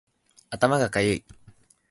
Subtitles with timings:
[0.49, 1.25] 頭がかゆい